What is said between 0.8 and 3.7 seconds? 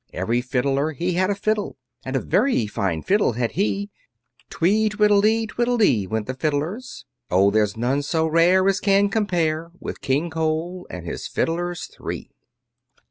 he had a fiddle, And a very fine fiddle had